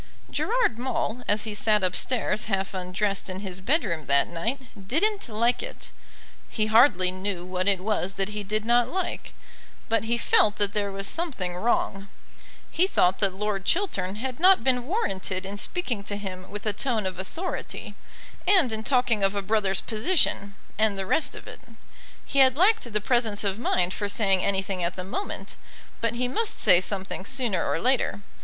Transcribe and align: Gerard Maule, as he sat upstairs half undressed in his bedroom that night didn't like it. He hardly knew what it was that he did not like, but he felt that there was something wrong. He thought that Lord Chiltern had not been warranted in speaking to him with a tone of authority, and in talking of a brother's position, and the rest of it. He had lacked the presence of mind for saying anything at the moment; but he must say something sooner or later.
Gerard 0.31 0.79
Maule, 0.79 1.21
as 1.27 1.43
he 1.43 1.53
sat 1.53 1.83
upstairs 1.83 2.45
half 2.45 2.73
undressed 2.73 3.29
in 3.29 3.41
his 3.41 3.61
bedroom 3.61 4.07
that 4.07 4.27
night 4.27 4.59
didn't 4.87 5.29
like 5.29 5.61
it. 5.61 5.91
He 6.49 6.65
hardly 6.65 7.11
knew 7.11 7.45
what 7.45 7.67
it 7.67 7.81
was 7.81 8.15
that 8.15 8.29
he 8.29 8.43
did 8.43 8.65
not 8.65 8.89
like, 8.89 9.31
but 9.89 10.05
he 10.05 10.17
felt 10.17 10.55
that 10.55 10.73
there 10.73 10.91
was 10.91 11.05
something 11.05 11.53
wrong. 11.55 12.09
He 12.71 12.87
thought 12.87 13.19
that 13.19 13.35
Lord 13.35 13.63
Chiltern 13.63 14.15
had 14.15 14.39
not 14.39 14.63
been 14.63 14.87
warranted 14.87 15.45
in 15.45 15.59
speaking 15.59 16.03
to 16.05 16.17
him 16.17 16.49
with 16.49 16.65
a 16.65 16.73
tone 16.73 17.05
of 17.05 17.19
authority, 17.19 17.93
and 18.47 18.71
in 18.71 18.81
talking 18.83 19.23
of 19.23 19.35
a 19.35 19.43
brother's 19.43 19.81
position, 19.81 20.55
and 20.79 20.97
the 20.97 21.05
rest 21.05 21.35
of 21.35 21.45
it. 21.47 21.59
He 22.25 22.39
had 22.39 22.57
lacked 22.57 22.91
the 22.91 23.01
presence 23.01 23.43
of 23.43 23.59
mind 23.59 23.93
for 23.93 24.09
saying 24.09 24.43
anything 24.43 24.83
at 24.83 24.95
the 24.95 25.03
moment; 25.03 25.57
but 26.01 26.15
he 26.15 26.27
must 26.27 26.59
say 26.59 26.81
something 26.81 27.23
sooner 27.23 27.63
or 27.63 27.79
later. 27.79 28.21